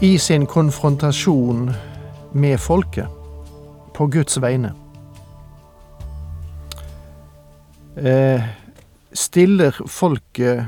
I 0.00 0.18
sin 0.18 0.46
konfrontasjon 0.46 1.70
med 2.32 2.60
folket 2.60 3.06
på 3.94 4.06
Guds 4.06 4.38
vegne. 4.42 4.72
Eh, 7.96 8.42
stiller 9.12 9.74
folket 9.86 10.64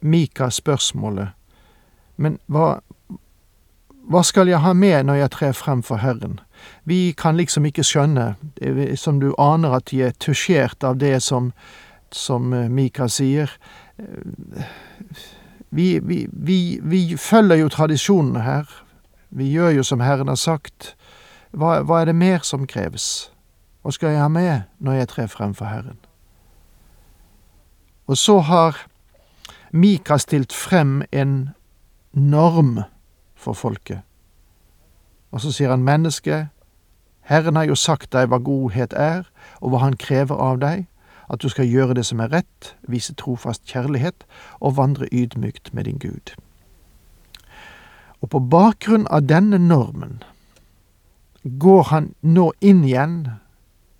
Mika 0.00 0.50
spørsmålet 0.50 1.28
Men 2.16 2.36
hva, 2.52 2.80
hva 4.12 4.22
skal 4.28 4.48
jeg 4.48 4.60
ha 4.60 4.74
med 4.76 5.06
når 5.08 5.22
jeg 5.22 5.32
trer 5.38 5.56
frem 5.56 5.80
for 5.82 6.04
Herren? 6.04 6.36
Vi 6.84 7.14
kan 7.16 7.36
liksom 7.36 7.64
ikke 7.64 7.84
skjønne, 7.84 8.34
som 8.96 9.20
du 9.20 9.32
aner 9.38 9.78
at 9.78 9.88
de 9.88 10.02
er 10.04 10.12
tusjert 10.20 10.84
av 10.84 11.00
det 11.00 11.22
som, 11.24 11.52
som 12.12 12.52
eh, 12.52 12.68
Mika 12.68 13.08
sier. 13.08 13.48
Eh, 13.96 14.68
vi, 15.70 16.00
vi, 16.32 16.80
vi, 16.82 17.16
følger 17.16 17.56
jo 17.56 17.68
tradisjonene 17.68 18.40
her. 18.42 18.64
Vi 19.30 19.50
gjør 19.50 19.70
jo 19.70 19.82
som 19.82 20.00
Herren 20.00 20.28
har 20.28 20.38
sagt. 20.38 20.96
Hva, 21.50 21.80
hva, 21.86 22.00
er 22.00 22.10
det 22.10 22.16
mer 22.18 22.42
som 22.42 22.66
kreves? 22.66 23.30
Hva 23.82 23.94
skal 23.94 24.14
jeg 24.14 24.22
ha 24.22 24.28
med 24.28 24.66
når 24.78 24.98
jeg 24.98 25.08
trer 25.14 25.30
frem 25.30 25.54
for 25.54 25.70
Herren? 25.70 25.98
Og 28.10 28.18
så 28.18 28.40
har 28.42 28.86
Mika 29.70 30.18
stilt 30.18 30.52
frem 30.52 31.02
en 31.12 31.50
norm 32.12 32.82
for 33.38 33.54
folket. 33.54 34.02
Og 35.30 35.40
så 35.40 35.52
sier 35.54 35.70
han 35.70 35.86
menneske, 35.86 36.48
Herren 37.22 37.56
har 37.56 37.70
jo 37.70 37.78
sagt 37.78 38.10
deg 38.12 38.26
hva 38.32 38.40
godhet 38.42 38.92
er, 38.98 39.28
og 39.62 39.70
hva 39.70 39.84
han 39.84 39.94
krever 39.94 40.34
av 40.34 40.58
deg 40.58 40.89
at 41.30 41.42
du 41.42 41.48
skal 41.48 41.68
gjøre 41.70 41.94
det 41.94 42.04
som 42.06 42.20
er 42.20 42.32
rett, 42.32 42.74
vise 42.82 43.14
trofast 43.14 43.62
kjærlighet 43.70 44.26
og 44.60 44.76
vandre 44.76 45.06
ydmykt 45.12 45.74
med 45.74 45.84
din 45.84 45.98
Gud. 46.02 46.34
Og 48.20 48.30
på 48.30 48.40
bakgrunn 48.52 49.06
av 49.10 49.28
denne 49.30 49.58
normen 49.58 50.20
går 51.42 51.82
han 51.92 52.10
nå 52.20 52.50
inn 52.60 52.82
igjen 52.84 53.16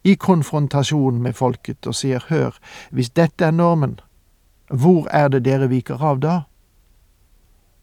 i 0.05 0.17
konfrontasjon 0.17 1.22
med 1.22 1.37
folket 1.37 1.87
og 1.87 1.97
sier 1.97 2.25
hør, 2.28 2.56
hvis 2.91 3.12
dette 3.16 3.47
er 3.47 3.54
normen, 3.54 3.99
hvor 4.69 5.09
er 5.15 5.28
det 5.28 5.44
dere 5.44 5.71
viker 5.71 6.03
av 6.03 6.21
da? 6.21 6.37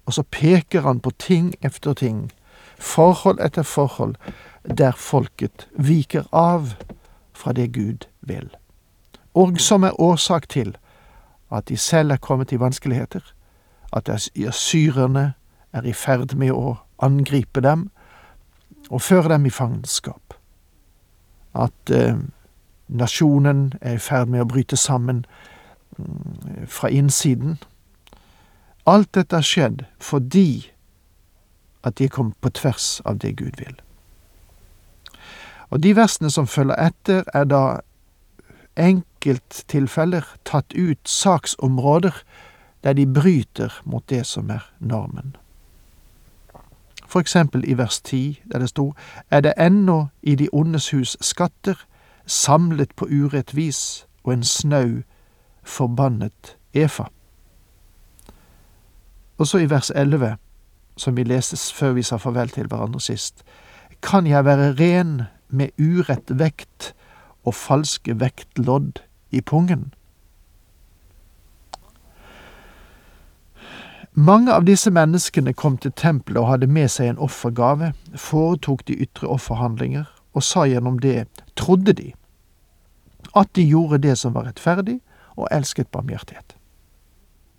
Og 0.05 0.13
så 0.13 0.23
peker 0.23 0.85
han 0.85 0.99
på 0.99 1.11
ting 1.19 1.53
efter 1.61 1.93
ting, 1.93 2.29
forhold 2.77 3.41
etter 3.43 3.63
forhold, 3.63 4.15
der 4.63 4.91
folket 4.91 5.67
viker 5.73 6.27
av 6.31 6.75
fra 7.33 7.53
det 7.53 7.71
Gud 7.73 8.07
vil 8.21 8.51
og 9.37 9.59
som 9.61 9.83
er 9.85 9.99
årsak 10.01 10.47
til 10.49 10.73
at 11.53 11.67
de 11.69 11.77
selv 11.77 12.11
er 12.11 12.17
kommet 12.17 12.51
i 12.51 12.59
vanskeligheter, 12.59 13.21
at 13.93 14.09
asyrerne 14.09 15.33
er 15.73 15.85
i 15.85 15.93
ferd 15.93 16.35
med 16.35 16.51
å 16.51 16.77
angripe 16.99 17.61
dem 17.61 17.89
og 18.89 19.01
føre 19.01 19.29
dem 19.35 19.45
i 19.45 19.53
fangenskap, 19.53 20.33
at 21.55 21.91
eh, 21.93 22.17
nasjonen 22.87 23.73
er 23.81 23.97
i 23.97 24.03
ferd 24.03 24.31
med 24.31 24.41
å 24.41 24.49
bryte 24.49 24.77
sammen 24.79 25.25
mm, 25.97 26.67
fra 26.67 26.89
innsiden. 26.89 27.57
Alt 28.87 29.13
dette 29.15 29.35
har 29.35 29.47
skjedd 29.47 29.83
fordi 29.99 30.71
at 31.83 31.97
de 31.99 32.09
kommet 32.09 32.37
på 32.41 32.49
tvers 32.49 33.01
av 33.05 33.19
det 33.23 33.35
Gud 33.37 33.59
vil. 33.59 33.75
Og 35.69 35.83
de 35.83 35.93
versene 35.95 36.31
som 36.31 36.47
følger 36.47 36.79
etter, 36.79 37.23
er 37.33 37.43
da 37.43 37.79
enkelttilfeller 39.17 40.25
tatt 40.45 40.73
ut 40.73 40.99
saksområder 41.05 42.13
der 42.83 42.93
de 42.93 43.05
bryter 43.05 43.81
mot 43.85 44.03
det 44.09 44.25
som 44.25 44.49
er 44.49 44.71
normen. 44.79 45.35
For 47.07 47.19
eksempel 47.19 47.63
i 47.65 47.77
vers 47.77 48.01
ti, 48.01 48.41
der 48.51 48.59
det 48.59 48.69
sto 48.69 48.93
Er 49.31 49.41
det 49.41 49.53
ennå 49.57 50.07
i 50.21 50.35
de 50.35 50.49
ondes 50.53 50.91
hus 50.91 51.17
skatter, 51.21 51.75
samlet 52.25 52.95
på 52.95 53.05
urett 53.05 53.55
vis, 53.55 54.07
og 54.23 54.33
en 54.33 54.43
snau, 54.43 55.01
forbannet 55.63 56.57
Efa. 56.73 57.03
Og 59.37 59.47
så 59.47 59.57
i 59.57 59.69
vers 59.69 59.91
elleve, 59.95 60.37
som 60.97 61.17
vi 61.17 61.23
leste 61.23 61.57
før 61.73 61.91
vi 61.91 62.03
sa 62.03 62.17
farvel 62.17 62.49
til 62.49 62.67
hverandre 62.67 62.99
sist, 62.99 63.43
kan 64.01 64.27
jeg 64.27 64.45
være 64.45 64.73
ren 64.79 65.21
med 65.49 65.69
urett 65.79 66.39
vekt 66.39 66.93
og 67.47 67.55
falske 67.55 68.19
vektlodd 68.19 69.06
i 69.31 69.41
pungen. 69.41 69.93
Mange 74.13 74.53
av 74.53 74.65
disse 74.65 74.89
menneskene 74.89 75.53
kom 75.53 75.77
til 75.77 75.91
tempelet 75.91 76.41
og 76.41 76.47
hadde 76.49 76.67
med 76.67 76.89
seg 76.89 77.11
en 77.11 77.19
offergave, 77.21 77.91
foretok 78.15 78.87
de 78.87 78.95
ytre 79.05 79.27
offerhandlinger, 79.29 80.07
og 80.33 80.43
sa 80.43 80.65
gjennom 80.65 80.97
det, 80.99 81.27
trodde 81.55 81.93
de, 81.93 82.13
at 83.35 83.51
de 83.55 83.67
gjorde 83.67 84.01
det 84.01 84.17
som 84.17 84.33
var 84.33 84.47
rettferdig, 84.49 84.99
og 85.37 85.47
elsket 85.51 85.91
barmhjertighet. 85.93 86.55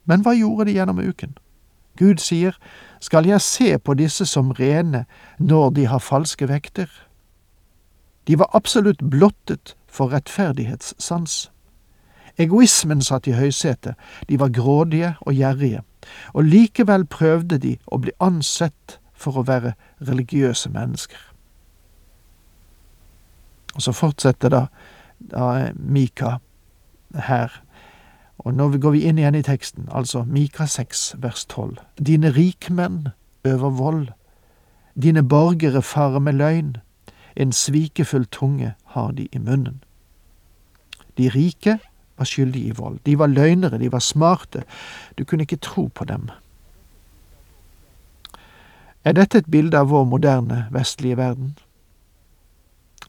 Men 0.05 0.25
hva 0.27 0.35
gjorde 0.35 0.67
de 0.67 0.75
gjennom 0.75 0.99
uken? 0.99 1.37
Gud 1.99 2.19
sier, 2.23 2.59
skal 3.01 3.27
jeg 3.27 3.41
se 3.41 3.79
på 3.79 3.95
disse 3.95 4.27
som 4.27 4.51
rene 4.51 5.05
når 5.39 5.71
de 5.79 5.87
har 5.87 6.03
falske 6.03 6.49
vekter? 6.49 6.91
De 8.27 8.39
var 8.39 8.51
absolutt 8.55 9.03
blottet 9.11 9.77
for 9.87 10.11
rettferdighetssans. 10.11 11.51
Egoismen 12.39 13.03
satt 13.03 13.27
i 13.27 13.35
høysetet, 13.35 13.95
de 14.29 14.39
var 14.39 14.53
grådige 14.55 15.15
og 15.21 15.35
gjerrige, 15.35 15.83
og 16.33 16.45
likevel 16.45 17.07
prøvde 17.11 17.59
de 17.59 17.77
å 17.87 17.99
bli 17.99 18.15
ansett 18.23 18.99
for 19.19 19.41
å 19.41 19.47
være 19.47 19.75
religiøse 19.99 20.71
mennesker. 20.71 21.19
Og 23.75 23.83
så 23.83 23.93
fortsetter 23.93 24.55
da, 24.55 24.67
da 25.19 25.71
Mika 25.75 26.39
her, 27.15 27.51
og 28.39 28.55
nå 28.55 28.71
går 28.79 28.95
vi 28.95 29.05
inn 29.11 29.19
igjen 29.19 29.35
i 29.35 29.43
teksten, 29.43 29.89
altså 29.91 30.23
Mika 30.23 30.67
6 30.67 31.17
vers 31.19 31.45
12. 31.51 31.77
Dine 31.99 32.31
rikmenn 32.31 33.09
øver 33.45 33.71
vold, 33.71 34.09
dine 34.95 35.23
borgere 35.27 35.83
farer 35.83 36.23
med 36.23 36.39
løgn, 36.39 36.77
en 37.37 37.53
svikefull 37.53 38.27
tunge 38.31 38.75
har 38.95 39.11
de 39.15 39.29
i 39.33 39.39
munnen. 39.39 39.83
De 41.19 41.29
rike 41.31 41.79
var 42.19 42.25
skyldige 42.25 42.73
i 42.73 42.77
vold. 42.77 42.99
De 43.07 43.19
var 43.19 43.27
løgnere, 43.27 43.79
de 43.79 43.93
var 43.93 43.99
smarte. 43.99 44.63
Du 45.19 45.25
kunne 45.25 45.43
ikke 45.43 45.57
tro 45.57 45.87
på 45.87 46.05
dem. 46.05 46.29
Er 49.05 49.13
dette 49.13 49.39
et 49.39 49.51
bilde 49.51 49.79
av 49.79 49.89
vår 49.89 50.05
moderne, 50.05 50.67
vestlige 50.71 51.17
verden? 51.17 51.57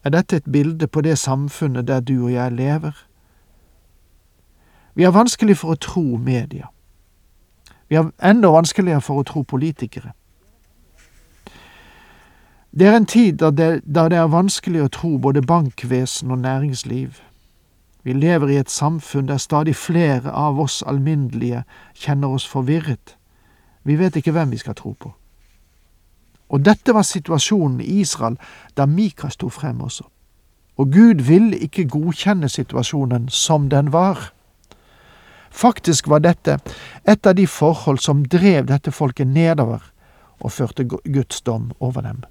Er 0.04 0.10
dette 0.10 0.36
et 0.36 0.52
bilde 0.52 0.88
på 0.88 1.02
det 1.02 1.18
samfunnet 1.18 1.88
der 1.88 2.00
du 2.00 2.24
og 2.24 2.34
jeg 2.34 2.52
lever? 2.52 3.06
Vi 4.96 5.04
har 5.04 5.12
vanskelig 5.12 5.58
for 5.58 5.74
å 5.74 5.80
tro 5.80 6.18
media. 6.18 6.70
Vi 7.90 7.96
har 7.96 8.12
enda 8.24 8.48
vanskeligere 8.48 9.02
for 9.02 9.20
å 9.20 9.24
tro 9.24 9.42
politikere. 9.44 10.12
Det 12.72 12.88
er 12.88 12.96
en 12.96 13.06
tid 13.06 13.40
da 13.42 13.50
det, 13.52 13.82
da 13.96 14.10
det 14.10 14.18
er 14.18 14.28
vanskelig 14.30 14.84
å 14.84 14.92
tro 14.94 15.18
både 15.18 15.42
bankvesen 15.42 16.32
og 16.32 16.40
næringsliv. 16.40 17.18
Vi 18.04 18.14
lever 18.14 18.50
i 18.50 18.58
et 18.58 18.70
samfunn 18.72 19.28
der 19.28 19.38
stadig 19.38 19.76
flere 19.76 20.32
av 20.32 20.60
oss 20.60 20.84
alminnelige 20.88 21.64
kjenner 21.94 22.36
oss 22.38 22.48
forvirret. 22.48 23.18
Vi 23.84 23.96
vet 24.00 24.16
ikke 24.16 24.32
hvem 24.32 24.52
vi 24.52 24.58
skal 24.58 24.76
tro 24.76 24.94
på. 24.94 25.14
Og 26.50 26.66
dette 26.66 26.94
var 26.96 27.06
situasjonen 27.06 27.82
i 27.82 28.00
Israel 28.02 28.40
da 28.78 28.86
Mika 28.86 29.30
sto 29.30 29.50
frem 29.50 29.82
også. 29.82 30.08
Og 30.80 30.92
Gud 30.94 31.22
ville 31.28 31.58
ikke 31.58 31.90
godkjenne 31.92 32.50
situasjonen 32.50 33.30
som 33.30 33.70
den 33.70 33.92
var. 33.94 34.32
Faktisk 35.52 36.08
var 36.08 36.24
dette 36.24 36.60
et 37.04 37.28
av 37.28 37.36
de 37.36 37.48
forhold 37.48 38.00
som 38.00 38.24
drev 38.26 38.66
dette 38.70 38.92
folket 38.92 39.28
nedover 39.28 39.84
og 40.40 40.52
førte 40.52 40.86
Guds 40.88 41.42
dom 41.42 41.72
over 41.80 42.02
dem. 42.02 42.24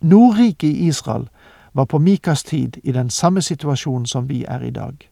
Nordriket 0.00 0.68
i 0.68 0.86
Israel 0.86 1.26
var 1.72 1.84
på 1.84 1.98
Mikas 1.98 2.42
tid 2.44 2.76
i 2.84 2.92
den 2.92 3.10
samme 3.10 3.42
situasjonen 3.42 4.06
som 4.06 4.28
vi 4.28 4.44
er 4.44 4.60
i 4.60 4.70
dag, 4.70 5.10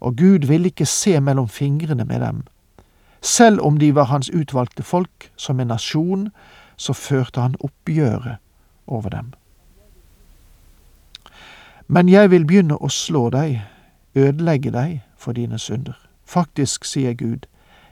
og 0.00 0.16
Gud 0.16 0.46
ville 0.46 0.66
ikke 0.66 0.86
se 0.86 1.20
mellom 1.20 1.48
fingrene 1.48 2.04
med 2.04 2.20
dem. 2.20 2.42
Selv 3.22 3.60
om 3.60 3.78
de 3.78 3.94
var 3.94 4.04
hans 4.04 4.30
utvalgte 4.30 4.82
folk, 4.82 5.30
som 5.36 5.60
en 5.60 5.66
nasjon, 5.66 6.28
så 6.76 6.92
førte 6.92 7.40
han 7.40 7.56
oppgjøret 7.60 8.36
over 8.86 9.08
dem. 9.08 9.32
Men 11.88 12.08
jeg 12.08 12.30
vil 12.30 12.46
begynne 12.46 12.76
å 12.76 12.88
slå 12.88 13.30
deg, 13.30 13.62
ødelegge 14.14 14.70
deg 14.70 15.00
for 15.16 15.32
dine 15.32 15.58
synder. 15.58 15.96
Faktisk, 16.24 16.84
sier 16.84 17.12
Gud, 17.12 17.46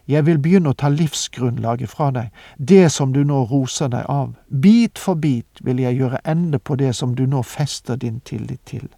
jeg 0.07 0.27
vil 0.27 0.39
begynne 0.43 0.73
å 0.73 0.79
ta 0.79 0.89
livsgrunnlaget 0.91 1.91
fra 1.91 2.11
deg, 2.11 2.31
det 2.59 2.91
som 2.93 3.13
du 3.13 3.23
nå 3.25 3.45
roser 3.51 3.89
deg 3.93 4.07
av. 4.11 4.35
Bit 4.49 4.99
for 4.99 5.15
bit 5.15 5.63
vil 5.63 5.81
jeg 5.83 6.01
gjøre 6.01 6.23
ende 6.25 6.59
på 6.59 6.77
det 6.77 6.95
som 6.99 7.15
du 7.15 7.27
nå 7.27 7.43
fester 7.43 7.97
din 7.97 8.21
tillit 8.21 8.61
til. 8.67 8.89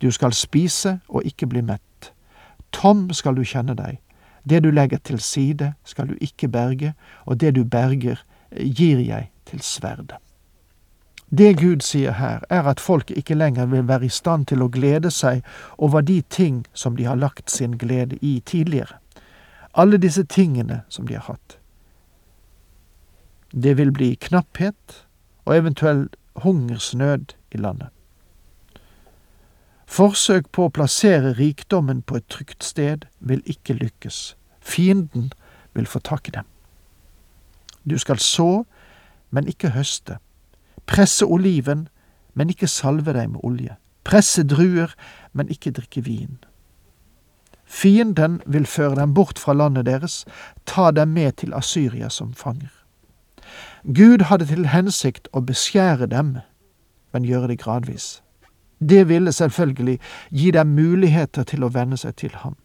Du 0.00 0.10
skal 0.12 0.32
spise 0.32 0.98
og 1.08 1.24
ikke 1.24 1.46
bli 1.46 1.62
mett. 1.62 2.12
Tom 2.72 3.08
skal 3.12 3.36
du 3.36 3.44
kjenne 3.44 3.76
deg. 3.76 4.00
Det 4.48 4.62
du 4.62 4.70
legger 4.70 4.98
til 4.98 5.20
side, 5.20 5.72
skal 5.84 6.08
du 6.08 6.14
ikke 6.20 6.48
berge, 6.48 6.94
og 7.24 7.40
det 7.40 7.54
du 7.56 7.64
berger, 7.64 8.22
gir 8.52 9.00
jeg 9.00 9.30
til 9.46 9.60
sverdet. 9.60 10.20
Det 11.30 11.56
Gud 11.58 11.82
sier 11.82 12.12
her, 12.12 12.44
er 12.50 12.68
at 12.70 12.80
folk 12.80 13.10
ikke 13.10 13.34
lenger 13.34 13.66
vil 13.66 13.88
være 13.88 14.06
i 14.06 14.08
stand 14.08 14.46
til 14.46 14.62
å 14.62 14.68
glede 14.70 15.10
seg 15.10 15.42
over 15.78 16.00
de 16.00 16.20
ting 16.30 16.62
som 16.72 16.96
de 16.96 17.04
har 17.04 17.18
lagt 17.18 17.50
sin 17.50 17.74
glede 17.78 18.18
i 18.22 18.38
tidligere. 18.46 19.00
Alle 19.76 19.98
disse 20.00 20.24
tingene 20.24 20.82
som 20.88 21.06
de 21.06 21.14
har 21.14 21.26
hatt. 21.28 21.58
Det 23.52 23.76
vil 23.76 23.92
bli 23.92 24.14
knapphet 24.20 25.02
og 25.44 25.56
eventuell 25.56 26.08
hungersnød 26.42 27.36
i 27.52 27.60
landet. 27.60 27.92
Forsøk 29.86 30.48
på 30.52 30.66
å 30.66 30.72
plassere 30.74 31.36
rikdommen 31.38 32.02
på 32.02 32.18
et 32.18 32.26
trygt 32.32 32.64
sted 32.64 33.06
vil 33.20 33.42
ikke 33.46 33.76
lykkes. 33.78 34.34
Fienden 34.60 35.30
vil 35.76 35.86
få 35.86 36.00
tak 36.02 36.28
i 36.28 36.34
dem. 36.34 36.48
Du 37.84 37.98
skal 37.98 38.18
så, 38.18 38.64
men 39.30 39.46
ikke 39.46 39.70
høste. 39.76 40.18
Presse 40.86 41.26
oliven, 41.26 41.86
men 42.34 42.50
ikke 42.50 42.68
salve 42.68 43.14
deg 43.14 43.30
med 43.30 43.44
olje. 43.46 43.76
Presse 44.04 44.42
druer, 44.42 44.92
men 45.32 45.48
ikke 45.48 45.70
drikke 45.70 46.02
vin. 46.02 46.38
Fienden 47.66 48.40
vil 48.46 48.66
føre 48.66 48.94
dem 49.00 49.14
bort 49.14 49.38
fra 49.38 49.52
landet 49.52 49.86
deres, 49.86 50.24
ta 50.66 50.90
dem 50.90 51.08
med 51.08 51.32
til 51.42 51.54
Asyria 51.54 52.08
som 52.08 52.34
fanger. 52.34 52.70
Gud 53.84 54.22
hadde 54.30 54.46
til 54.46 54.66
hensikt 54.70 55.28
å 55.32 55.42
beskjære 55.46 56.06
dem, 56.10 56.38
men 57.12 57.26
gjøre 57.26 57.48
det 57.48 57.58
gradvis. 57.58 58.22
Det 58.78 59.08
ville 59.08 59.32
selvfølgelig 59.32 59.98
gi 60.30 60.50
dem 60.50 60.74
muligheter 60.76 61.44
til 61.44 61.64
å 61.64 61.72
venne 61.72 61.96
seg 61.96 62.16
til 62.16 62.34
ham. 62.42 62.56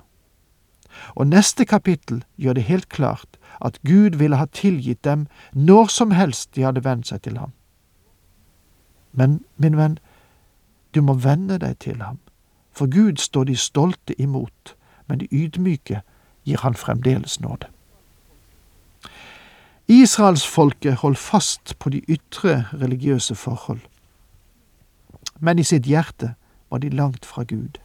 Og 1.16 1.28
neste 1.28 1.66
kapittel 1.66 2.24
gjør 2.38 2.54
det 2.54 2.64
helt 2.68 2.90
klart 2.90 3.40
at 3.62 3.80
Gud 3.88 4.18
ville 4.20 4.36
ha 4.36 4.46
tilgitt 4.46 5.04
dem 5.04 5.28
når 5.54 5.88
som 5.88 6.12
helst 6.12 6.56
de 6.56 6.66
hadde 6.66 6.84
vent 6.84 7.08
seg 7.08 7.22
til 7.22 7.38
ham. 7.38 7.54
Men, 9.14 9.42
min 9.58 9.78
venn, 9.78 9.98
du 10.96 11.02
må 11.02 11.14
venne 11.14 11.58
deg 11.58 11.80
til 11.80 12.02
ham, 12.02 12.20
for 12.72 12.88
Gud 12.92 13.20
står 13.20 13.48
de 13.48 13.56
stolte 13.56 14.16
imot, 14.22 14.76
men 15.12 15.20
de 15.20 15.28
ydmyke 15.32 16.02
gir 16.48 16.64
han 16.64 16.80
fremdeles 16.80 17.42
nåde. 17.44 17.68
Israelsfolket 19.92 21.02
holdt 21.04 21.20
fast 21.20 21.76
på 21.80 21.92
de 21.92 22.00
ytre 22.08 22.62
religiøse 22.72 23.36
forhold 23.36 23.82
men 25.42 25.60
i 25.60 25.66
sitt 25.66 25.90
hjerte 25.90 26.36
var 26.70 26.84
de 26.84 26.90
langt 26.94 27.26
fra 27.26 27.44
Gud. 27.44 27.80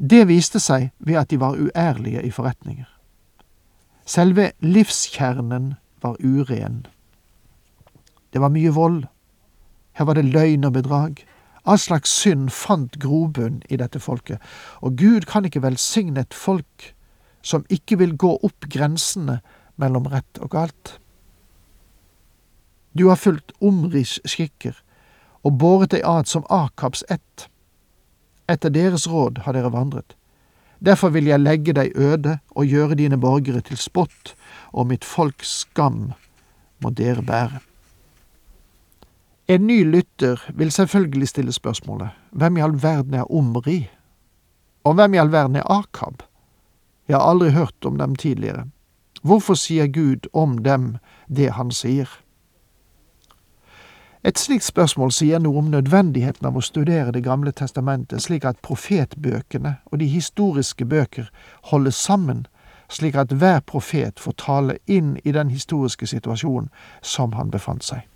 Det 0.00 0.24
viste 0.28 0.60
seg 0.60 0.88
ved 0.98 1.20
at 1.20 1.30
de 1.30 1.40
var 1.40 1.58
uærlige 1.60 2.22
i 2.24 2.32
forretninger. 2.32 2.88
Selve 4.08 4.50
livskjernen 4.64 5.74
var 6.02 6.16
uren. 6.24 6.86
Det 8.32 8.40
var 8.40 8.48
mye 8.54 8.72
vold. 8.72 9.04
Her 9.92 10.08
var 10.08 10.16
det 10.16 10.24
løgn 10.24 10.64
og 10.64 10.72
bedrag. 10.72 11.20
All 11.64 11.78
slags 11.78 12.12
synd 12.22 12.50
fant 12.54 12.96
grobunn 13.02 13.60
i 13.68 13.76
dette 13.80 14.00
folket, 14.00 14.40
og 14.80 14.96
Gud 14.96 15.28
kan 15.28 15.44
ikke 15.44 15.62
velsigne 15.62 16.24
et 16.24 16.34
folk 16.34 16.92
som 17.42 17.64
ikke 17.68 17.98
vil 18.00 18.16
gå 18.16 18.32
opp 18.44 18.68
grensene 18.72 19.40
mellom 19.80 20.08
rett 20.12 20.40
og 20.40 20.52
galt. 20.52 20.96
Du 22.92 23.08
har 23.08 23.20
fulgt 23.20 23.52
Omris 23.60 24.18
skikker, 24.28 24.74
og 25.44 25.56
båret 25.60 25.94
deg 25.94 26.04
ad 26.04 26.28
som 26.28 26.44
Akabs 26.52 27.04
ett. 27.08 27.46
Etter 28.50 28.72
deres 28.74 29.06
råd 29.08 29.44
har 29.46 29.56
dere 29.56 29.72
vandret. 29.72 30.16
Derfor 30.80 31.12
vil 31.12 31.28
jeg 31.28 31.40
legge 31.40 31.74
deg 31.76 31.92
øde 31.94 32.38
og 32.56 32.66
gjøre 32.66 32.96
dine 32.96 33.20
borgere 33.20 33.60
til 33.60 33.76
spott, 33.76 34.34
og 34.72 34.88
mitt 34.88 35.04
folks 35.04 35.60
skam 35.64 36.12
må 36.80 36.92
dere 36.96 37.22
bære. 37.22 37.60
En 39.50 39.66
ny 39.66 39.84
lytter 39.84 40.50
vil 40.54 40.70
selvfølgelig 40.70 41.28
stille 41.28 41.52
spørsmålet 41.52 42.08
hvem 42.30 42.56
i 42.56 42.60
all 42.60 42.82
verden 42.82 43.14
er 43.14 43.32
Omri, 43.34 43.90
og 44.84 44.94
hvem 44.94 45.14
i 45.14 45.18
all 45.18 45.32
verden 45.32 45.56
er 45.56 45.70
Akab? 45.70 46.22
Jeg 47.08 47.16
har 47.16 47.30
aldri 47.30 47.50
hørt 47.50 47.84
om 47.84 47.98
dem 47.98 48.16
tidligere. 48.16 48.64
Hvorfor 49.22 49.54
sier 49.54 49.86
Gud 49.86 50.28
om 50.32 50.58
dem 50.58 50.96
det 51.36 51.50
han 51.52 51.70
sier? 51.70 52.06
Et 54.24 54.38
slikt 54.38 54.64
spørsmål 54.64 55.10
sier 55.12 55.42
noe 55.42 55.58
om 55.58 55.72
nødvendigheten 55.72 56.46
av 56.46 56.56
å 56.56 56.62
studere 56.62 57.10
Det 57.10 57.24
gamle 57.24 57.50
testamentet 57.52 58.22
slik 58.22 58.44
at 58.44 58.62
profetbøkene 58.62 59.74
og 59.84 59.98
de 59.98 60.06
historiske 60.06 60.84
bøker 60.84 61.26
holdes 61.72 61.94
sammen, 61.94 62.46
slik 62.88 63.14
at 63.14 63.32
hver 63.32 63.60
profet 63.66 64.20
får 64.20 64.32
tale 64.46 64.78
inn 64.86 65.16
i 65.24 65.32
den 65.32 65.50
historiske 65.50 66.06
situasjonen 66.06 66.70
som 67.02 67.32
han 67.32 67.50
befant 67.50 67.84
seg. 67.84 68.06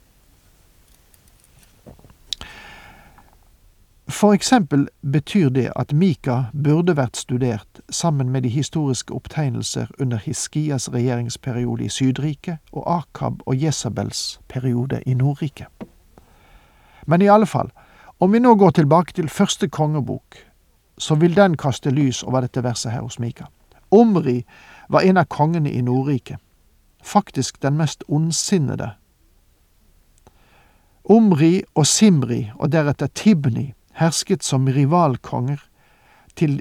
For 4.08 4.32
eksempel 4.32 4.88
betyr 5.12 5.48
det 5.48 5.70
at 5.76 5.92
Mika 5.92 6.42
burde 6.52 6.92
vært 6.96 7.16
studert 7.16 7.80
sammen 7.88 8.28
med 8.30 8.42
de 8.44 8.48
historiske 8.52 9.14
opptegnelser 9.14 9.86
under 9.98 10.18
Hiskias 10.20 10.90
regjeringsperiode 10.92 11.84
i 11.84 11.88
Sydriket 11.88 12.58
og 12.72 12.84
Akab 12.98 13.40
og 13.46 13.56
Jesabels 13.56 14.40
periode 14.48 15.00
i 15.06 15.14
Nordriket. 15.14 15.66
Men 17.06 17.22
i 17.22 17.28
alle 17.32 17.46
fall, 17.46 17.70
om 18.20 18.32
vi 18.32 18.38
nå 18.38 18.54
går 18.54 18.70
tilbake 18.70 19.12
til 19.12 19.28
første 19.28 19.68
kongebok, 19.68 20.36
så 20.98 21.14
vil 21.14 21.36
den 21.36 21.56
kaste 21.56 21.90
lys 21.90 22.22
over 22.22 22.40
dette 22.40 22.62
verset 22.62 22.92
her 22.92 23.00
hos 23.00 23.18
Mika. 23.18 23.44
Omri 23.90 24.44
var 24.88 25.00
en 25.00 25.16
av 25.16 25.24
kongene 25.24 25.72
i 25.72 25.80
Nordriket, 25.80 26.36
faktisk 27.02 27.62
den 27.62 27.76
mest 27.76 28.04
ondsinnede. 28.08 28.90
Omri 31.04 31.62
og 31.74 31.86
Simri 31.86 32.50
og 32.58 32.72
deretter 32.72 33.06
Tibni 33.06 33.72
hersket 33.98 34.44
som 34.44 34.66
rivalkonger, 34.68 35.62
til 36.36 36.60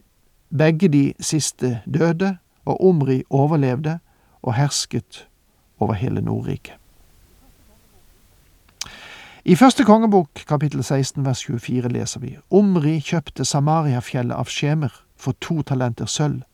begge 0.54 0.88
de 0.88 1.14
siste 1.20 1.82
døde, 1.86 2.38
og 2.66 2.86
Omri 2.86 3.24
overlevde 3.30 4.00
og 4.42 4.54
hersket 4.54 5.28
over 5.80 5.94
hele 5.94 6.22
Nordriket. 6.22 6.74
I 9.46 9.56
første 9.56 9.84
kongebok, 9.84 10.30
kapittel 10.48 10.84
16, 10.84 11.26
vers 11.26 11.44
24, 11.44 11.90
leser 11.90 12.20
vi 12.20 12.38
Omri 12.50 13.02
kjøpte 13.04 13.44
Samariafjellet 13.44 14.38
av 14.40 14.48
Skjemer 14.48 14.94
for 15.20 15.36
to 15.44 15.62
talenter 15.68 16.08
sølv. 16.08 16.46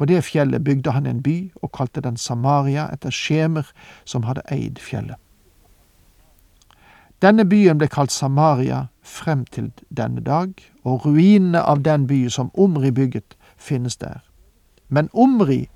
På 0.00 0.08
det 0.08 0.22
fjellet 0.24 0.64
bygde 0.64 0.94
han 0.96 1.06
en 1.06 1.20
by 1.22 1.52
og 1.60 1.74
kalte 1.76 2.00
den 2.00 2.16
Samaria 2.16 2.86
etter 2.94 3.12
Skjemer, 3.12 3.68
som 4.08 4.24
hadde 4.24 4.46
eid 4.48 4.80
fjellet. 4.80 5.20
Denne 7.22 7.44
byen 7.44 7.78
ble 7.78 7.86
kalt 7.86 8.12
Samaria 8.12 8.86
frem 9.02 9.44
til 9.44 9.70
denne 9.96 10.20
dag, 10.20 10.50
og 10.84 11.06
ruinene 11.06 11.62
av 11.62 11.84
den 11.86 12.06
by 12.06 12.28
som 12.28 12.50
Omri 12.58 12.90
bygget, 12.90 13.36
finnes 13.56 13.96
der. 13.96 14.18
Men 14.88 15.08
Omri 15.12 15.68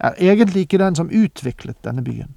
er 0.00 0.14
egentlig 0.18 0.60
ikke 0.60 0.78
den 0.78 0.94
som 0.94 1.10
utviklet 1.12 1.84
denne 1.84 2.04
byen. 2.04 2.36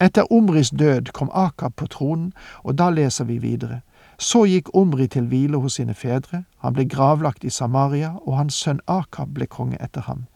Etter 0.00 0.32
Omris 0.32 0.70
død 0.70 1.12
kom 1.12 1.30
Akab 1.34 1.72
på 1.76 1.86
tronen, 1.86 2.32
og 2.62 2.78
da 2.78 2.90
leser 2.90 3.24
vi 3.24 3.38
videre. 3.38 3.80
Så 4.18 4.44
gikk 4.44 4.68
Omri 4.74 5.06
til 5.06 5.26
hvile 5.26 5.56
hos 5.56 5.72
sine 5.72 5.94
fedre, 5.94 6.44
han 6.58 6.74
ble 6.74 6.84
gravlagt 6.84 7.44
i 7.44 7.50
Samaria, 7.50 8.12
og 8.26 8.36
hans 8.36 8.54
sønn 8.54 8.80
Akab 8.86 9.34
ble 9.34 9.46
konge 9.46 9.80
etter 9.82 10.00
ham. 10.00 10.26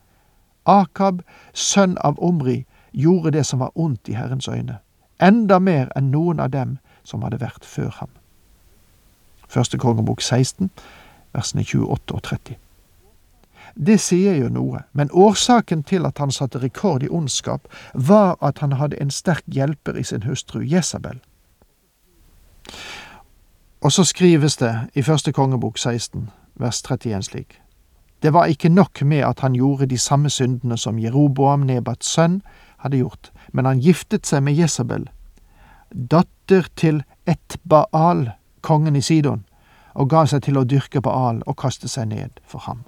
Akab, 0.66 1.22
sønn 1.52 1.98
av 2.00 2.18
Omri, 2.18 2.64
gjorde 2.92 3.30
det 3.30 3.46
som 3.46 3.60
var 3.60 3.70
ondt 3.74 4.08
i 4.08 4.16
Herrens 4.16 4.48
øyne, 4.48 4.78
enda 5.20 5.58
mer 5.58 5.92
enn 5.96 6.10
noen 6.10 6.40
av 6.40 6.50
dem 6.50 6.78
som 7.04 7.22
hadde 7.22 7.40
vært 7.40 7.64
før 7.64 7.90
ham. 8.00 8.10
Første 9.48 9.78
kongebok 9.78 10.20
16, 10.20 10.70
versene 11.32 11.64
28 11.64 12.14
og 12.14 12.22
30. 12.22 12.56
Det 13.74 14.00
sier 14.00 14.36
jo 14.36 14.48
noe, 14.52 14.82
men 14.92 15.12
årsaken 15.12 15.82
til 15.88 16.06
at 16.06 16.18
han 16.20 16.30
satte 16.30 16.60
rekord 16.60 17.02
i 17.02 17.08
ondskap, 17.08 17.68
var 17.94 18.36
at 18.40 18.58
han 18.58 18.76
hadde 18.76 19.00
en 19.00 19.10
sterk 19.10 19.44
hjelper 19.46 19.96
i 19.96 20.04
sin 20.04 20.26
hustru 20.28 20.60
Jesabel. 20.60 21.20
Og 23.82 23.92
så 23.92 24.04
skrives 24.04 24.56
det 24.56 24.74
i 24.94 25.02
første 25.02 25.32
kongebok 25.32 25.78
16, 25.78 26.30
vers 26.54 26.82
31 26.82 27.22
slik. 27.22 27.58
Det 28.22 28.32
var 28.32 28.46
ikke 28.46 28.68
nok 28.68 29.02
med 29.02 29.24
at 29.26 29.40
han 29.40 29.54
gjorde 29.54 29.86
de 29.86 29.98
samme 29.98 30.30
syndene 30.30 30.78
som 30.78 30.98
Jeroboam, 30.98 31.60
Nebats 31.66 32.06
sønn, 32.06 32.42
hadde 32.78 32.96
gjort, 32.96 33.32
men 33.52 33.64
han 33.64 33.80
giftet 33.80 34.26
seg 34.26 34.42
med 34.42 34.54
Jesabel, 34.54 35.08
datter 35.94 36.68
til 36.76 37.02
Etbaal, 37.26 38.30
kongen 38.60 38.96
i 38.96 39.02
Sidon, 39.02 39.44
og 39.94 40.08
ga 40.10 40.24
seg 40.26 40.44
til 40.46 40.58
å 40.58 40.64
dyrke 40.64 41.02
Baal 41.04 41.42
og 41.46 41.58
kaste 41.60 41.88
seg 41.88 42.08
ned 42.12 42.40
for 42.48 42.64
ham. 42.66 42.84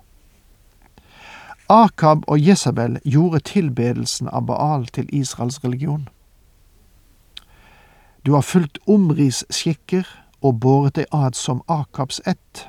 Akab 1.68 2.24
og 2.28 2.40
Jesabel 2.40 2.98
gjorde 3.04 3.40
tilbedelsen 3.48 4.28
av 4.28 4.46
Baal 4.50 4.86
til 4.92 5.08
Israels 5.12 5.62
religion. 5.64 6.08
Du 8.26 8.34
har 8.34 8.44
fulgt 8.44 8.78
Omris 8.86 9.44
skikker 9.50 10.04
og 10.44 10.60
båret 10.60 10.96
deg 10.96 11.08
ad 11.12 11.36
som 11.36 11.62
Akabs 11.68 12.20
ett. 12.26 12.68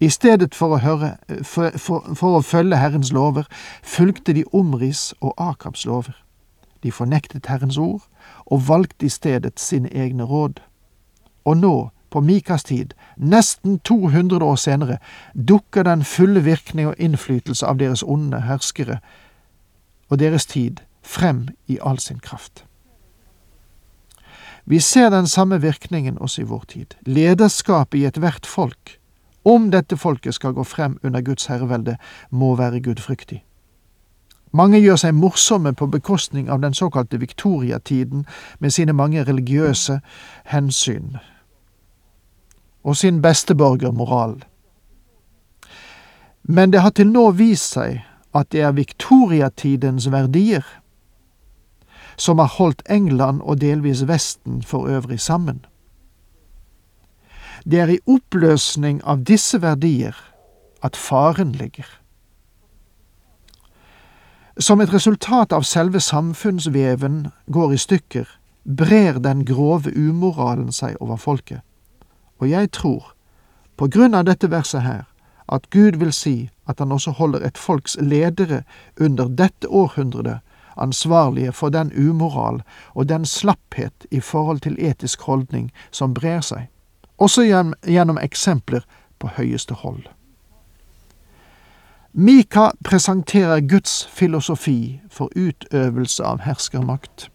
I 0.00 0.10
stedet 0.10 0.54
for 0.54 0.76
å, 0.76 0.82
høre, 0.82 1.14
for, 1.42 1.72
for, 1.78 2.14
for 2.14 2.38
å 2.38 2.44
følge 2.44 2.76
Herrens 2.76 3.12
lover, 3.16 3.46
fulgte 3.82 4.34
de 4.36 4.44
Omris 4.52 5.14
og 5.20 5.32
Akabs 5.40 5.86
lover. 5.86 6.14
De 6.86 6.92
fornektet 6.92 7.48
Herrens 7.50 7.78
ord 7.82 8.04
og 8.46 8.68
valgte 8.68 9.06
i 9.06 9.10
stedet 9.10 9.58
sine 9.58 9.90
egne 9.90 10.22
råd. 10.22 10.60
Og 11.44 11.56
nå, 11.56 11.90
på 12.10 12.20
Mikas 12.22 12.64
tid, 12.64 12.94
nesten 13.16 13.80
200 13.82 14.44
år 14.44 14.54
senere, 14.54 14.98
dukker 15.34 15.82
den 15.82 16.04
fulle 16.04 16.44
virkning 16.46 16.86
og 16.86 16.94
innflytelse 17.02 17.66
av 17.66 17.80
deres 17.82 18.04
onde 18.06 18.44
herskere 18.46 19.00
og 20.08 20.20
deres 20.22 20.46
tid 20.46 20.78
frem 21.02 21.48
i 21.66 21.80
all 21.82 21.98
sin 21.98 22.22
kraft. 22.22 22.62
Vi 24.64 24.78
ser 24.78 25.10
den 25.10 25.26
samme 25.26 25.58
virkningen 25.60 26.18
også 26.18 26.42
i 26.42 26.48
vår 26.52 26.64
tid. 26.68 26.94
Lederskapet 27.02 27.98
i 27.98 28.06
ethvert 28.06 28.46
folk, 28.46 28.98
om 29.44 29.70
dette 29.74 29.98
folket 29.98 30.38
skal 30.38 30.54
gå 30.54 30.62
frem 30.62 30.98
under 31.02 31.20
Guds 31.20 31.50
herrevelde, 31.50 31.96
må 32.30 32.54
være 32.54 32.80
gudfryktig. 32.80 33.42
Mange 34.56 34.80
gjør 34.80 34.96
seg 34.96 35.14
morsomme 35.14 35.74
på 35.76 35.88
bekostning 35.92 36.48
av 36.50 36.62
den 36.62 36.74
såkalte 36.74 37.20
viktoriatiden 37.20 38.24
med 38.58 38.72
sine 38.72 38.94
mange 38.96 39.24
religiøse 39.24 40.00
hensyn 40.52 41.16
og 42.86 42.96
sin 42.96 43.18
besteborgermoral. 43.22 44.36
Men 46.42 46.70
det 46.72 46.80
har 46.80 46.94
til 46.94 47.10
nå 47.10 47.30
vist 47.34 47.74
seg 47.74 48.04
at 48.36 48.52
det 48.54 48.62
er 48.62 48.76
viktoriatidens 48.76 50.06
verdier 50.12 50.64
som 52.16 52.38
har 52.38 52.54
holdt 52.56 52.84
England 52.90 53.42
og 53.42 53.60
delvis 53.60 54.06
Vesten 54.08 54.62
for 54.62 54.88
øvrig 54.88 55.20
sammen. 55.20 55.64
Det 57.64 57.80
er 57.80 57.90
i 57.92 58.00
oppløsning 58.06 59.02
av 59.04 59.26
disse 59.26 59.60
verdier 59.62 60.14
at 60.82 60.96
faren 60.96 61.52
ligger. 61.52 61.86
Som 64.58 64.80
et 64.80 64.92
resultat 64.92 65.52
av 65.52 65.62
selve 65.62 66.00
samfunnsveven 66.00 67.26
går 67.52 67.72
i 67.72 67.78
stykker, 67.78 68.28
brer 68.64 69.18
den 69.20 69.44
grove 69.44 69.92
umoralen 69.92 70.72
seg 70.72 70.96
over 71.00 71.20
folket. 71.20 71.60
Og 72.40 72.48
jeg 72.48 72.70
tror, 72.72 73.12
på 73.76 73.88
grunn 73.92 74.16
av 74.16 74.24
dette 74.24 74.48
verset 74.50 74.80
her, 74.80 75.04
at 75.52 75.68
Gud 75.70 76.00
vil 76.00 76.12
si 76.12 76.48
at 76.66 76.80
han 76.80 76.92
også 76.92 77.12
holder 77.20 77.44
et 77.44 77.58
folks 77.58 77.98
ledere 78.00 78.62
under 78.96 79.28
dette 79.28 79.68
århundret 79.68 80.40
ansvarlige 80.76 81.52
for 81.52 81.68
den 81.68 81.92
umoral 81.92 82.62
og 82.94 83.08
den 83.08 83.24
slapphet 83.24 84.06
i 84.10 84.20
forhold 84.20 84.60
til 84.60 84.76
etisk 84.80 85.20
holdning 85.20 85.72
som 85.90 86.14
brer 86.14 86.40
seg, 86.40 86.68
også 87.18 87.44
gjennom 87.84 88.18
eksempler 88.18 88.84
på 89.18 89.28
høyeste 89.36 89.74
hold. 89.74 90.04
Mika 92.18 92.70
presenterer 92.84 93.60
Guds 93.60 94.06
filosofi 94.06 95.00
for 95.10 95.28
utøvelse 95.36 96.24
av 96.24 96.38
herskermakt. 96.40 97.30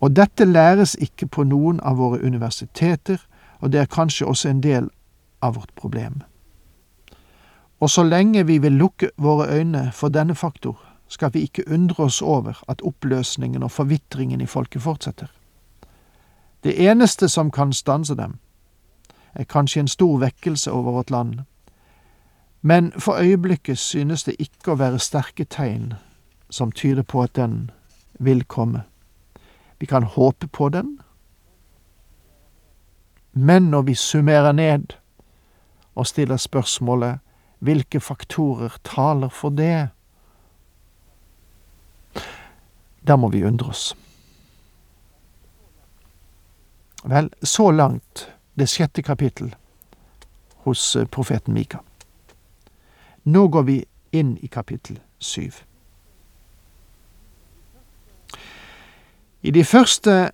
Og 0.00 0.12
dette 0.16 0.44
læres 0.44 0.92
ikke 1.00 1.26
på 1.26 1.46
noen 1.48 1.78
av 1.80 1.96
våre 1.96 2.18
universiteter, 2.20 3.22
og 3.64 3.72
det 3.72 3.80
er 3.80 3.88
kanskje 3.88 4.26
også 4.28 4.50
en 4.50 4.60
del 4.60 4.90
av 5.40 5.56
vårt 5.56 5.72
problem. 5.80 6.20
Og 7.80 7.90
så 7.90 8.04
lenge 8.04 8.44
vi 8.44 8.58
vil 8.58 8.76
lukke 8.76 9.10
våre 9.16 9.48
øyne 9.48 9.86
for 9.92 10.12
denne 10.12 10.34
faktor, 10.34 10.76
skal 11.08 11.32
vi 11.32 11.46
ikke 11.48 11.64
undre 11.72 12.04
oss 12.04 12.20
over 12.22 12.60
at 12.68 12.84
oppløsningen 12.84 13.62
og 13.62 13.70
forvitringen 13.70 14.40
i 14.40 14.46
folket 14.46 14.82
fortsetter. 14.82 15.32
Det 16.64 16.76
eneste 16.88 17.28
som 17.28 17.50
kan 17.50 17.72
stanse 17.72 18.14
dem, 18.14 18.36
er 19.34 19.44
kanskje 19.44 19.80
en 19.80 19.88
stor 19.88 20.18
vekkelse 20.18 20.70
over 20.70 20.92
vårt 20.92 21.10
land, 21.10 21.40
men 22.66 22.92
for 23.00 23.12
øyeblikket 23.20 23.78
synes 23.78 24.24
det 24.24 24.36
ikke 24.38 24.72
å 24.72 24.78
være 24.80 24.98
sterke 24.98 25.44
tegn 25.44 25.90
som 26.48 26.70
tyder 26.72 27.04
på 27.04 27.20
at 27.20 27.34
den 27.36 27.70
vil 28.16 28.40
komme. 28.48 28.86
Vi 29.78 29.86
kan 29.86 30.02
håpe 30.08 30.48
på 30.48 30.70
den, 30.72 30.94
men 33.32 33.68
når 33.68 33.82
vi 33.82 33.94
summerer 33.94 34.52
ned 34.52 34.96
og 35.94 36.06
stiller 36.06 36.40
spørsmålet 36.40 37.20
hvilke 37.60 38.00
faktorer 38.00 38.80
taler 38.84 39.28
for 39.28 39.52
det, 39.52 39.88
der 43.06 43.16
må 43.16 43.28
vi 43.28 43.44
undre 43.44 43.68
oss. 43.68 43.90
Vel, 47.04 47.28
så 47.42 47.70
langt 47.70 48.30
det 48.56 48.72
sjette 48.72 49.02
kapittel 49.02 49.52
hos 50.64 50.96
profeten 51.12 51.52
Mika. 51.52 51.84
Nå 53.24 53.48
går 53.48 53.62
vi 53.62 53.84
inn 54.12 54.36
i 54.42 54.46
kapittel 54.46 54.98
syv. 55.18 55.62
I 59.42 59.50
de 59.50 59.64
første 59.64 60.32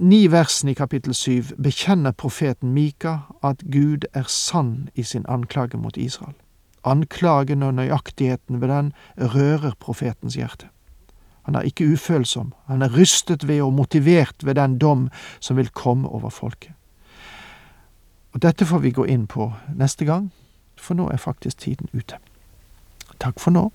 ni 0.00 0.26
versene 0.28 0.72
i 0.72 0.76
kapittel 0.76 1.14
syv 1.16 1.54
bekjenner 1.62 2.12
profeten 2.12 2.74
Mika 2.76 3.18
at 3.44 3.62
Gud 3.72 4.04
er 4.12 4.28
sann 4.28 4.88
i 4.94 5.02
sin 5.02 5.24
anklage 5.28 5.78
mot 5.80 5.96
Israel. 5.96 6.34
Anklagen 6.84 7.62
og 7.62 7.74
nøyaktigheten 7.74 8.60
ved 8.60 8.68
den 8.68 8.92
rører 9.16 9.72
profetens 9.80 10.36
hjerte. 10.36 10.68
Han 11.42 11.54
er 11.54 11.60
ikke 11.68 11.86
ufølsom, 11.92 12.52
han 12.66 12.82
er 12.82 12.92
rystet 12.92 13.48
ved 13.48 13.62
og 13.62 13.72
motivert 13.72 14.44
ved 14.44 14.54
den 14.54 14.78
dom 14.78 15.08
som 15.40 15.56
vil 15.56 15.68
komme 15.68 16.08
over 16.08 16.30
folket. 16.30 16.72
Og 18.34 18.42
Dette 18.42 18.66
får 18.66 18.78
vi 18.78 18.90
gå 18.90 19.04
inn 19.04 19.26
på 19.26 19.52
neste 19.74 20.04
gang, 20.04 20.32
for 20.86 20.98
nå 20.98 21.08
er 21.10 21.18
faktisk 21.20 21.64
tiden 21.66 21.90
ute. 21.92 22.20
Takk 23.18 23.42
for 23.42 23.54
nå. 23.54 23.68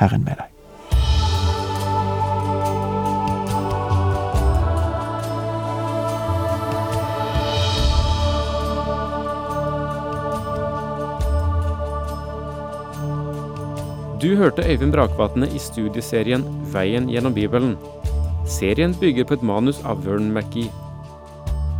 Herren 0.00 0.24
med 0.24 0.40
deg. 0.40 0.48
Du 14.20 14.34
hørte 14.36 14.64
Øyvind 14.68 14.92
Brakvatne 14.92 15.46
i 15.48 15.58
studieserien 15.58 16.42
Veien 16.72 17.06
gjennom 17.08 17.32
Bibelen. 17.32 17.78
Serien 18.44 18.92
bygger 19.00 19.24
på 19.24 19.38
et 19.38 19.44
manus 19.48 19.78
av 19.88 20.02
Vern 20.04 20.28
McGee. 20.34 20.68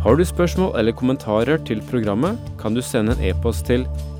Har 0.01 0.17
du 0.17 0.25
spørsmål 0.25 0.73
eller 0.79 0.95
kommentarer 0.97 1.61
til 1.69 1.83
programmet, 1.91 2.39
kan 2.57 2.73
du 2.73 2.81
sende 2.81 3.13
en 3.13 3.21
e-post 3.29 3.67
til 3.69 3.85